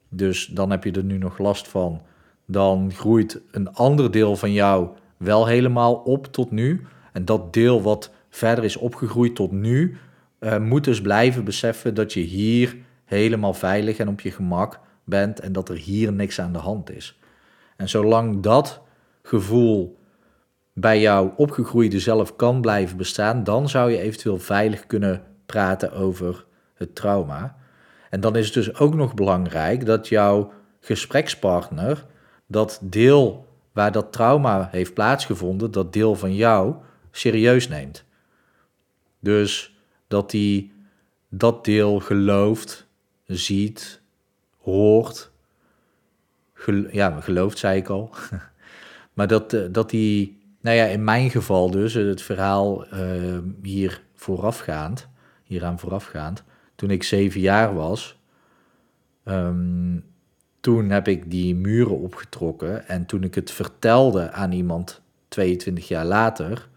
dus 0.08 0.46
dan 0.46 0.70
heb 0.70 0.84
je 0.84 0.92
er 0.92 1.04
nu 1.04 1.18
nog 1.18 1.38
last 1.38 1.68
van. 1.68 2.02
Dan 2.46 2.92
groeit 2.92 3.40
een 3.50 3.72
ander 3.72 4.10
deel 4.10 4.36
van 4.36 4.52
jou 4.52 4.88
wel 5.16 5.46
helemaal 5.46 5.94
op 5.94 6.26
tot 6.26 6.50
nu. 6.50 6.86
En 7.12 7.24
dat 7.24 7.52
deel 7.52 7.82
wat 7.82 8.10
verder 8.28 8.64
is 8.64 8.76
opgegroeid 8.76 9.34
tot 9.34 9.52
nu, 9.52 9.96
uh, 10.40 10.58
moet 10.58 10.84
dus 10.84 11.00
blijven 11.00 11.44
beseffen 11.44 11.94
dat 11.94 12.12
je 12.12 12.20
hier 12.20 12.76
helemaal 13.04 13.54
veilig 13.54 13.98
en 13.98 14.08
op 14.08 14.20
je 14.20 14.30
gemak 14.30 14.80
bent 15.04 15.40
en 15.40 15.52
dat 15.52 15.68
er 15.68 15.76
hier 15.76 16.12
niks 16.12 16.40
aan 16.40 16.52
de 16.52 16.58
hand 16.58 16.90
is. 16.90 17.18
En 17.76 17.88
zolang 17.88 18.42
dat 18.42 18.80
gevoel 19.22 19.98
bij 20.72 21.00
jouw 21.00 21.34
opgegroeide 21.36 22.00
zelf 22.00 22.36
kan 22.36 22.60
blijven 22.60 22.96
bestaan, 22.96 23.44
dan 23.44 23.68
zou 23.68 23.90
je 23.90 23.98
eventueel 23.98 24.38
veilig 24.38 24.86
kunnen 24.86 25.22
praten 25.46 25.92
over 25.92 26.44
het 26.74 26.94
trauma. 26.94 27.56
En 28.10 28.20
dan 28.20 28.36
is 28.36 28.44
het 28.44 28.54
dus 28.54 28.74
ook 28.78 28.94
nog 28.94 29.14
belangrijk 29.14 29.86
dat 29.86 30.08
jouw 30.08 30.52
gesprekspartner 30.80 32.06
dat 32.46 32.78
deel 32.82 33.46
waar 33.72 33.92
dat 33.92 34.12
trauma 34.12 34.68
heeft 34.70 34.94
plaatsgevonden, 34.94 35.70
dat 35.70 35.92
deel 35.92 36.14
van 36.14 36.34
jou, 36.34 36.74
serieus 37.10 37.68
neemt. 37.68 38.04
Dus 39.20 39.76
dat 40.08 40.32
hij 40.32 40.70
dat 41.28 41.64
deel 41.64 42.00
gelooft, 42.00 42.86
ziet, 43.26 44.00
hoort. 44.60 45.30
ja, 46.90 47.20
gelooft 47.20 47.58
zei 47.58 47.78
ik 47.78 47.88
al. 47.88 48.10
maar 49.14 49.26
dat, 49.26 49.52
uh, 49.52 49.66
dat 49.70 49.90
hij, 49.90 50.36
nou 50.60 50.76
ja, 50.76 50.84
in 50.84 51.04
mijn 51.04 51.30
geval 51.30 51.70
dus, 51.70 51.94
het 51.94 52.22
verhaal 52.22 52.86
uh, 52.94 53.38
hier 53.62 54.02
voorafgaand, 54.14 55.08
hieraan 55.46 55.78
voorafgaand, 55.78 56.44
toen 56.74 56.90
ik 56.90 57.02
zeven 57.02 57.40
jaar 57.40 57.74
was, 57.74 58.18
um, 59.24 60.04
toen 60.60 60.90
heb 60.90 61.08
ik 61.08 61.30
die 61.30 61.54
muren 61.54 61.98
opgetrokken. 61.98 62.88
En 62.88 63.06
toen 63.06 63.22
ik 63.22 63.34
het 63.34 63.50
vertelde 63.50 64.30
aan 64.30 64.52
iemand 64.52 65.02
22 65.28 65.88
jaar 65.88 66.04
later, 66.04 66.68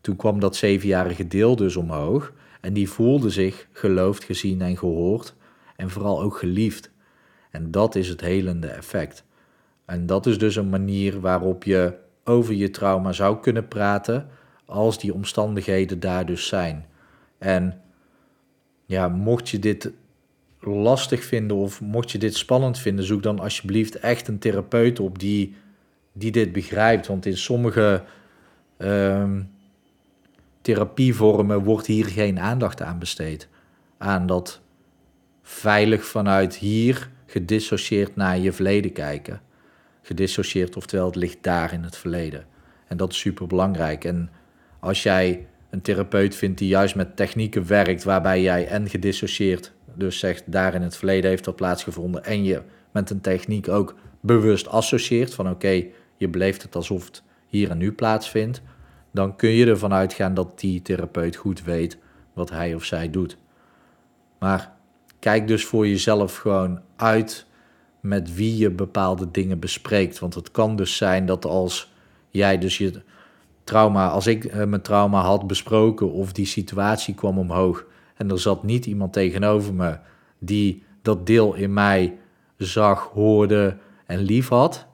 toen 0.00 0.16
kwam 0.16 0.40
dat 0.40 0.56
zevenjarige 0.56 1.26
deel 1.26 1.56
dus 1.56 1.76
omhoog. 1.76 2.32
En 2.60 2.72
die 2.72 2.90
voelde 2.90 3.30
zich 3.30 3.68
geloofd, 3.72 4.24
gezien 4.24 4.60
en 4.60 4.76
gehoord. 4.76 5.34
En 5.76 5.90
vooral 5.90 6.22
ook 6.22 6.36
geliefd. 6.36 6.90
En 7.50 7.70
dat 7.70 7.94
is 7.94 8.08
het 8.08 8.20
helende 8.20 8.68
effect. 8.68 9.24
En 9.84 10.06
dat 10.06 10.26
is 10.26 10.38
dus 10.38 10.56
een 10.56 10.68
manier 10.68 11.20
waarop 11.20 11.64
je 11.64 11.94
over 12.24 12.54
je 12.54 12.70
trauma 12.70 13.12
zou 13.12 13.40
kunnen 13.40 13.68
praten. 13.68 14.28
Als 14.64 14.98
die 14.98 15.14
omstandigheden 15.14 16.00
daar 16.00 16.26
dus 16.26 16.46
zijn. 16.46 16.86
En 17.38 17.80
ja, 18.86 19.08
mocht 19.08 19.48
je 19.48 19.58
dit 19.58 19.90
lastig 20.60 21.24
vinden 21.24 21.56
of 21.56 21.80
mocht 21.80 22.10
je 22.10 22.18
dit 22.18 22.36
spannend 22.36 22.78
vinden, 22.78 23.04
zoek 23.04 23.22
dan 23.22 23.38
alsjeblieft 23.38 23.98
echt 23.98 24.28
een 24.28 24.38
therapeut 24.38 25.00
op 25.00 25.18
die, 25.18 25.54
die 26.12 26.30
dit 26.30 26.52
begrijpt. 26.52 27.06
Want 27.06 27.26
in 27.26 27.36
sommige 27.36 28.02
ehm, 28.76 29.42
therapievormen 30.60 31.64
wordt 31.64 31.86
hier 31.86 32.06
geen 32.06 32.38
aandacht 32.40 32.82
aan 32.82 32.98
besteed. 32.98 33.48
Aan 33.98 34.26
dat 34.26 34.60
veilig 35.42 36.04
vanuit 36.04 36.56
hier 36.56 37.10
gedissocieerd 37.26 38.16
naar 38.16 38.38
je 38.38 38.52
verleden 38.52 38.92
kijken. 38.92 39.40
Gedissocieerd, 40.02 40.76
oftewel 40.76 41.06
het 41.06 41.16
ligt 41.16 41.38
daar 41.40 41.72
in 41.72 41.82
het 41.82 41.96
verleden. 41.96 42.46
En 42.86 42.96
dat 42.96 43.10
is 43.12 43.18
super 43.18 43.46
belangrijk. 43.46 44.04
En 44.04 44.30
als 44.80 45.02
jij 45.02 45.46
een 45.76 45.82
therapeut 45.82 46.34
vindt 46.34 46.58
die 46.58 46.68
juist 46.68 46.94
met 46.94 47.16
technieken 47.16 47.66
werkt 47.66 48.04
waarbij 48.04 48.42
jij 48.42 48.66
en 48.66 48.88
gedissocieerd 48.88 49.72
dus 49.94 50.18
zegt 50.18 50.52
daar 50.52 50.74
in 50.74 50.82
het 50.82 50.96
verleden 50.96 51.30
heeft 51.30 51.44
dat 51.44 51.56
plaatsgevonden 51.56 52.24
en 52.24 52.44
je 52.44 52.62
met 52.92 53.10
een 53.10 53.20
techniek 53.20 53.68
ook 53.68 53.94
bewust 54.20 54.68
associeert 54.68 55.34
van 55.34 55.50
oké, 55.50 55.84
je 56.16 56.28
beleeft 56.28 56.62
het 56.62 56.76
alsof 56.76 57.04
het 57.04 57.22
hier 57.46 57.70
en 57.70 57.78
nu 57.78 57.92
plaatsvindt, 57.92 58.62
dan 59.12 59.36
kun 59.36 59.50
je 59.50 59.66
ervan 59.66 59.92
uitgaan 59.92 60.34
dat 60.34 60.60
die 60.60 60.82
therapeut 60.82 61.36
goed 61.36 61.64
weet 61.64 61.98
wat 62.32 62.50
hij 62.50 62.74
of 62.74 62.84
zij 62.84 63.10
doet. 63.10 63.36
Maar 64.38 64.72
kijk 65.18 65.48
dus 65.48 65.64
voor 65.64 65.86
jezelf 65.88 66.36
gewoon 66.36 66.80
uit 66.96 67.46
met 68.00 68.34
wie 68.34 68.56
je 68.56 68.70
bepaalde 68.70 69.30
dingen 69.30 69.58
bespreekt. 69.58 70.18
Want 70.18 70.34
het 70.34 70.50
kan 70.50 70.76
dus 70.76 70.96
zijn 70.96 71.26
dat 71.26 71.44
als 71.44 71.92
jij 72.30 72.58
dus 72.58 72.78
je 72.78 73.02
trauma, 73.66 74.08
als 74.08 74.26
ik 74.26 74.44
eh, 74.44 74.64
mijn 74.64 74.82
trauma 74.82 75.20
had 75.20 75.46
besproken 75.46 76.12
of 76.12 76.32
die 76.32 76.46
situatie 76.46 77.14
kwam 77.14 77.38
omhoog 77.38 77.84
en 78.14 78.30
er 78.30 78.40
zat 78.40 78.62
niet 78.62 78.86
iemand 78.86 79.12
tegenover 79.12 79.74
me 79.74 79.98
die 80.38 80.84
dat 81.02 81.26
deel 81.26 81.54
in 81.54 81.72
mij 81.72 82.18
zag, 82.56 83.10
hoorde 83.12 83.76
en 84.06 84.18
lief 84.18 84.48
had, 84.48 84.86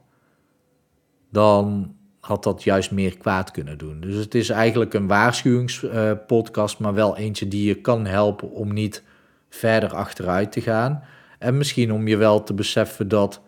dan 1.31 1.95
had 2.21 2.43
dat 2.43 2.63
juist 2.63 2.91
meer 2.91 3.17
kwaad 3.17 3.51
kunnen 3.51 3.79
doen. 3.79 4.01
Dus 4.01 4.15
het 4.15 4.35
is 4.35 4.49
eigenlijk 4.49 4.95
een 4.95 5.07
waarschuwingspodcast, 5.07 6.79
maar 6.79 6.95
wel 6.95 7.17
eentje 7.17 7.49
die 7.49 7.67
je 7.67 7.75
kan 7.75 8.07
helpen 8.07 8.51
om 8.51 8.73
niet 8.73 9.03
verder 9.49 9.95
achteruit 9.95 10.53
te 10.53 10.61
gaan. 10.61 11.03
En 11.39 11.57
misschien 11.57 11.93
om 11.93 12.09
je 12.09 12.17
wel 12.17 12.43
te 12.43 12.55
beseffen 12.55 13.09
dat, 13.09 13.41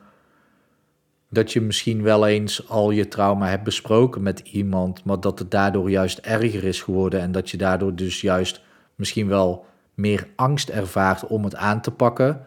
dat 1.34 1.52
je 1.52 1.60
misschien 1.60 2.02
wel 2.02 2.26
eens 2.26 2.68
al 2.68 2.90
je 2.90 3.08
trauma 3.08 3.48
hebt 3.48 3.64
besproken 3.64 4.22
met 4.22 4.40
iemand, 4.40 5.04
maar 5.04 5.20
dat 5.20 5.38
het 5.38 5.50
daardoor 5.50 5.90
juist 5.90 6.18
erger 6.18 6.64
is 6.64 6.82
geworden 6.82 7.20
en 7.20 7.32
dat 7.32 7.50
je 7.50 7.56
daardoor 7.56 7.94
dus 7.94 8.20
juist 8.20 8.62
misschien 8.94 9.28
wel 9.28 9.66
meer 9.94 10.28
angst 10.36 10.68
ervaart 10.68 11.26
om 11.26 11.44
het 11.44 11.56
aan 11.56 11.80
te 11.80 11.90
pakken. 11.90 12.40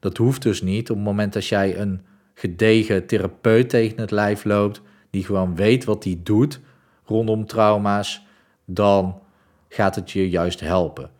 Dat 0.00 0.16
hoeft 0.16 0.42
dus 0.42 0.62
niet. 0.62 0.90
Op 0.90 0.96
het 0.96 1.04
moment 1.04 1.32
dat 1.32 1.46
jij 1.46 1.78
een 1.78 2.00
gedegen 2.34 3.06
therapeut 3.06 3.68
tegen 3.68 4.00
het 4.00 4.10
lijf 4.10 4.44
loopt, 4.44 4.80
die 5.10 5.24
gewoon 5.24 5.56
weet 5.56 5.84
wat 5.84 6.04
hij 6.04 6.20
doet 6.22 6.60
rondom 7.04 7.46
trauma's, 7.46 8.26
dan 8.64 9.20
gaat 9.68 9.94
het 9.94 10.10
je 10.10 10.30
juist 10.30 10.60
helpen. 10.60 11.10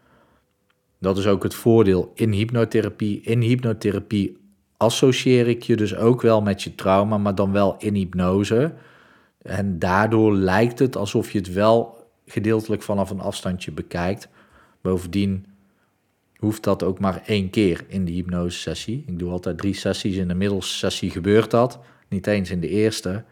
Dat 0.99 1.19
is 1.19 1.27
ook 1.27 1.43
het 1.43 1.55
voordeel 1.55 2.13
in 2.15 2.33
hypnotherapie. 2.33 3.21
In 3.21 3.41
hypnotherapie 3.41 4.37
associeer 4.79 5.49
ik 5.49 5.63
je 5.63 5.77
dus 5.77 5.97
ook 5.97 6.23
wel 6.23 6.43
met 6.43 6.63
je 6.63 6.75
trauma, 6.75 7.19
maar 7.19 7.35
dan 7.35 7.53
wel 7.53 7.77
in 7.79 7.95
hypnose. 7.95 8.75
En 9.43 9.79
daardoor 9.79 10.35
lijkt 10.35 10.79
het 10.79 10.97
alsof 10.97 11.31
je 11.31 11.39
het 11.39 11.53
wel 11.53 12.07
gedeeltelijk 12.27 12.83
vanaf 12.83 13.11
een 13.11 13.21
afstandje 13.21 13.73
bekijkt. 13.73 14.29
Bovendien 14.81 15.47
hoeft 16.37 16.63
dat 16.63 16.83
ook 16.83 16.99
maar 16.99 17.23
één 17.27 17.51
keer 17.51 17.85
in 17.89 18.05
de 18.05 18.13
hypnosesessie. 18.13 19.05
Ik 19.07 19.19
doe 19.19 19.31
altijd 19.31 19.59
drie 19.59 19.75
sessies. 19.75 20.17
In 20.17 20.29
de 20.29 20.35
middelsessie 20.35 21.11
gebeurt 21.11 21.51
dat. 21.51 21.79
Niet 22.09 22.27
eens 22.27 22.51
in 22.51 22.61
de 22.61 22.69
eerste. 22.69 23.25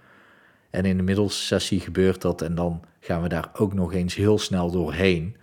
En 0.71 0.85
in 0.85 0.97
de 0.97 1.03
middelsessie 1.03 1.81
gebeurt 1.81 2.23
dat. 2.23 2.43
En 2.43 2.55
dan 2.55 2.85
gaan 3.01 3.23
we 3.23 3.29
daar 3.29 3.51
ook 3.55 3.75
nog 3.75 3.93
eens 3.93 4.15
heel 4.15 4.39
snel 4.39 4.71
doorheen. 4.71 5.37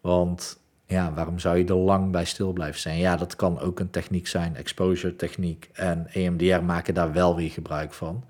Want 0.00 0.60
ja, 0.88 1.12
waarom 1.12 1.38
zou 1.38 1.58
je 1.58 1.64
er 1.64 1.74
lang 1.74 2.10
bij 2.10 2.24
stil 2.24 2.52
blijven 2.52 2.80
zijn? 2.80 2.98
Ja, 2.98 3.16
dat 3.16 3.36
kan 3.36 3.60
ook 3.60 3.80
een 3.80 3.90
techniek 3.90 4.26
zijn, 4.26 4.56
exposure 4.56 5.16
techniek. 5.16 5.70
En 5.72 6.06
EMDR 6.12 6.62
maken 6.62 6.94
daar 6.94 7.12
wel 7.12 7.36
weer 7.36 7.50
gebruik 7.50 7.92
van. 7.92 8.24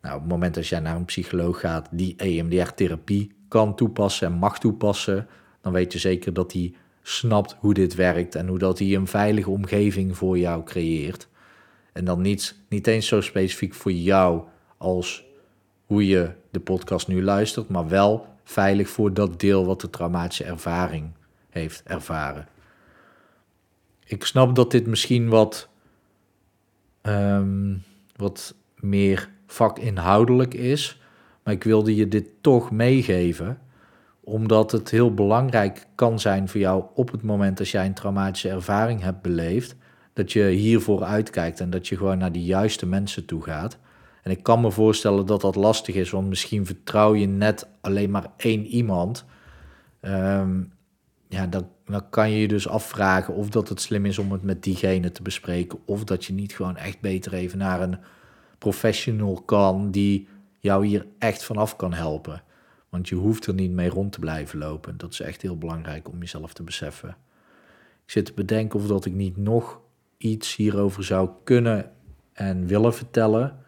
Nou, 0.00 0.14
op 0.14 0.20
het 0.20 0.30
moment 0.30 0.54
dat 0.54 0.66
jij 0.66 0.80
naar 0.80 0.96
een 0.96 1.04
psycholoog 1.04 1.60
gaat 1.60 1.88
die 1.90 2.16
EMDR-therapie 2.16 3.32
kan 3.48 3.74
toepassen 3.74 4.26
en 4.26 4.32
mag 4.32 4.58
toepassen, 4.58 5.26
dan 5.60 5.72
weet 5.72 5.92
je 5.92 5.98
zeker 5.98 6.32
dat 6.32 6.50
die 6.50 6.76
snapt 7.02 7.56
hoe 7.58 7.74
dit 7.74 7.94
werkt 7.94 8.34
en 8.34 8.46
hoe 8.48 8.58
dat 8.58 8.78
hij 8.78 8.94
een 8.94 9.06
veilige 9.06 9.50
omgeving 9.50 10.16
voor 10.16 10.38
jou 10.38 10.64
creëert. 10.64 11.28
En 11.92 12.04
dan 12.04 12.20
niet, 12.20 12.56
niet 12.68 12.86
eens 12.86 13.06
zo 13.06 13.20
specifiek 13.20 13.74
voor 13.74 13.92
jou 13.92 14.42
als 14.76 15.24
hoe 15.86 16.06
je 16.06 16.30
de 16.50 16.60
podcast 16.60 17.08
nu 17.08 17.22
luistert, 17.22 17.68
maar 17.68 17.88
wel 17.88 18.26
veilig 18.44 18.88
voor 18.88 19.14
dat 19.14 19.40
deel 19.40 19.66
wat 19.66 19.80
de 19.80 19.90
traumatische 19.90 20.44
ervaring 20.44 21.10
heeft 21.52 21.82
ervaren. 21.84 22.48
Ik 24.04 24.24
snap 24.24 24.54
dat 24.54 24.70
dit 24.70 24.86
misschien 24.86 25.28
wat, 25.28 25.68
um, 27.02 27.82
wat 28.16 28.54
meer 28.76 29.30
vakinhoudelijk 29.46 30.54
is, 30.54 31.00
Maar 31.44 31.54
ik 31.54 31.64
wilde 31.64 31.96
je 31.96 32.08
dit 32.08 32.26
toch 32.40 32.70
meegeven, 32.70 33.58
omdat 34.20 34.72
het 34.72 34.90
heel 34.90 35.14
belangrijk 35.14 35.86
kan 35.94 36.20
zijn 36.20 36.48
voor 36.48 36.60
jou 36.60 36.84
op 36.94 37.12
het 37.12 37.22
moment 37.22 37.58
als 37.58 37.70
jij 37.70 37.86
een 37.86 37.94
traumatische 37.94 38.48
ervaring 38.48 39.02
hebt 39.02 39.22
beleefd, 39.22 39.76
dat 40.12 40.32
je 40.32 40.44
hiervoor 40.44 41.02
uitkijkt 41.04 41.60
en 41.60 41.70
dat 41.70 41.88
je 41.88 41.96
gewoon 41.96 42.18
naar 42.18 42.32
de 42.32 42.44
juiste 42.44 42.86
mensen 42.86 43.24
toe 43.24 43.42
gaat. 43.42 43.78
En 44.22 44.30
ik 44.30 44.42
kan 44.42 44.60
me 44.60 44.70
voorstellen 44.70 45.26
dat 45.26 45.40
dat 45.40 45.54
lastig 45.54 45.94
is, 45.94 46.10
want 46.10 46.28
misschien 46.28 46.66
vertrouw 46.66 47.14
je 47.14 47.26
net 47.26 47.68
alleen 47.80 48.10
maar 48.10 48.26
één 48.36 48.66
iemand. 48.66 49.24
Ehm, 50.00 50.60
ja, 51.32 51.46
dan, 51.46 51.68
kan 52.10 52.30
je 52.30 52.40
je 52.40 52.48
dus 52.48 52.68
afvragen 52.68 53.34
of 53.34 53.48
dat 53.48 53.68
het 53.68 53.80
slim 53.80 54.06
is 54.06 54.18
om 54.18 54.32
het 54.32 54.42
met 54.42 54.62
diegene 54.62 55.12
te 55.12 55.22
bespreken. 55.22 55.78
Of 55.84 56.04
dat 56.04 56.24
je 56.24 56.32
niet 56.32 56.52
gewoon 56.52 56.76
echt 56.76 57.00
beter 57.00 57.32
even 57.32 57.58
naar 57.58 57.80
een 57.80 57.98
professional 58.58 59.42
kan 59.42 59.90
die 59.90 60.28
jou 60.58 60.86
hier 60.86 61.06
echt 61.18 61.44
vanaf 61.44 61.76
kan 61.76 61.92
helpen. 61.92 62.42
Want 62.88 63.08
je 63.08 63.14
hoeft 63.14 63.46
er 63.46 63.54
niet 63.54 63.70
mee 63.70 63.88
rond 63.88 64.12
te 64.12 64.18
blijven 64.18 64.58
lopen. 64.58 64.96
Dat 64.96 65.12
is 65.12 65.20
echt 65.20 65.42
heel 65.42 65.58
belangrijk 65.58 66.08
om 66.08 66.18
jezelf 66.18 66.52
te 66.52 66.62
beseffen. 66.62 67.16
Ik 68.04 68.10
zit 68.10 68.24
te 68.24 68.32
bedenken 68.32 68.78
of 68.80 68.86
dat 68.86 69.04
ik 69.04 69.12
niet 69.12 69.36
nog 69.36 69.80
iets 70.16 70.56
hierover 70.56 71.04
zou 71.04 71.30
kunnen 71.44 71.92
en 72.32 72.66
willen 72.66 72.94
vertellen. 72.94 73.58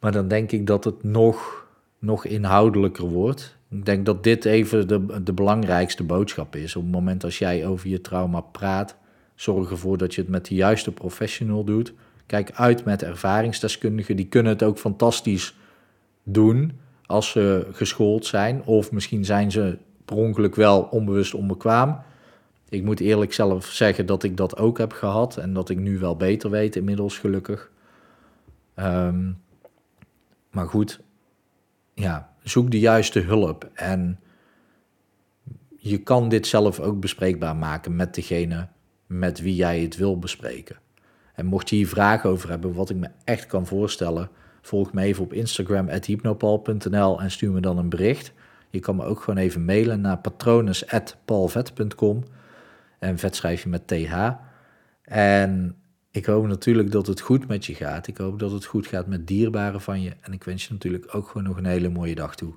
Maar 0.00 0.12
dan 0.12 0.28
denk 0.28 0.52
ik 0.52 0.66
dat 0.66 0.84
het 0.84 1.02
nog, 1.02 1.66
nog 1.98 2.24
inhoudelijker 2.24 3.04
wordt. 3.04 3.58
Ik 3.70 3.84
denk 3.84 4.06
dat 4.06 4.24
dit 4.24 4.44
even 4.44 4.88
de, 4.88 5.22
de 5.22 5.32
belangrijkste 5.32 6.04
boodschap 6.04 6.56
is. 6.56 6.76
Op 6.76 6.82
het 6.82 6.92
moment 6.92 7.24
als 7.24 7.38
jij 7.38 7.66
over 7.66 7.88
je 7.88 8.00
trauma 8.00 8.40
praat, 8.40 8.96
zorg 9.34 9.70
ervoor 9.70 9.98
dat 9.98 10.14
je 10.14 10.20
het 10.20 10.30
met 10.30 10.46
de 10.46 10.54
juiste 10.54 10.92
professional 10.92 11.64
doet. 11.64 11.92
Kijk 12.26 12.52
uit 12.52 12.84
met 12.84 13.02
ervaringsdeskundigen. 13.02 14.16
Die 14.16 14.26
kunnen 14.26 14.52
het 14.52 14.62
ook 14.62 14.78
fantastisch 14.78 15.56
doen 16.22 16.72
als 17.06 17.30
ze 17.30 17.66
geschoold 17.72 18.26
zijn. 18.26 18.64
Of 18.64 18.92
misschien 18.92 19.24
zijn 19.24 19.50
ze 19.50 19.78
per 20.04 20.16
ongeluk 20.16 20.54
wel 20.54 20.82
onbewust 20.82 21.34
onbekwaam. 21.34 22.00
Ik 22.68 22.84
moet 22.84 23.00
eerlijk 23.00 23.32
zelf 23.32 23.66
zeggen 23.66 24.06
dat 24.06 24.22
ik 24.22 24.36
dat 24.36 24.56
ook 24.56 24.78
heb 24.78 24.92
gehad. 24.92 25.36
En 25.36 25.52
dat 25.52 25.68
ik 25.68 25.78
nu 25.78 25.98
wel 25.98 26.16
beter 26.16 26.50
weet, 26.50 26.76
inmiddels 26.76 27.18
gelukkig. 27.18 27.70
Um, 28.76 29.38
maar 30.50 30.66
goed, 30.66 31.00
ja, 31.94 32.29
zoek 32.42 32.70
de 32.70 32.78
juiste 32.78 33.20
hulp. 33.20 33.70
En 33.74 34.20
je 35.76 35.98
kan 35.98 36.28
dit 36.28 36.46
zelf 36.46 36.80
ook 36.80 37.00
bespreekbaar 37.00 37.56
maken 37.56 37.96
met 37.96 38.14
degene 38.14 38.68
met 39.06 39.40
wie 39.40 39.54
jij 39.54 39.80
het 39.80 39.96
wil 39.96 40.18
bespreken. 40.18 40.76
En 41.34 41.46
mocht 41.46 41.70
je 41.70 41.76
hier 41.76 41.88
vragen 41.88 42.30
over 42.30 42.48
hebben, 42.48 42.72
wat 42.72 42.90
ik 42.90 42.96
me 42.96 43.10
echt 43.24 43.46
kan 43.46 43.66
voorstellen, 43.66 44.28
volg 44.62 44.92
me 44.92 45.02
even 45.02 45.22
op 45.22 45.32
Instagram 45.32 45.88
hypnopal.nl 45.88 47.20
en 47.20 47.30
stuur 47.30 47.52
me 47.52 47.60
dan 47.60 47.78
een 47.78 47.88
bericht. 47.88 48.32
Je 48.70 48.78
kan 48.78 48.96
me 48.96 49.04
ook 49.04 49.20
gewoon 49.20 49.40
even 49.40 49.64
mailen 49.64 50.00
naar 50.00 50.18
patronus.palvet.com 50.18 52.22
en 52.98 53.18
vet 53.18 53.36
schrijf 53.36 53.62
je 53.62 53.68
met 53.68 53.86
TH. 53.86 54.30
En 55.02 55.79
ik 56.10 56.26
hoop 56.26 56.46
natuurlijk 56.46 56.90
dat 56.90 57.06
het 57.06 57.20
goed 57.20 57.48
met 57.48 57.66
je 57.66 57.74
gaat. 57.74 58.06
Ik 58.06 58.16
hoop 58.16 58.38
dat 58.38 58.50
het 58.50 58.64
goed 58.64 58.86
gaat 58.86 59.06
met 59.06 59.26
dierbaren 59.26 59.80
van 59.80 60.02
je. 60.02 60.16
En 60.20 60.32
ik 60.32 60.44
wens 60.44 60.66
je 60.66 60.72
natuurlijk 60.72 61.14
ook 61.14 61.28
gewoon 61.28 61.42
nog 61.42 61.56
een 61.56 61.66
hele 61.66 61.88
mooie 61.88 62.14
dag 62.14 62.36
toe. 62.36 62.54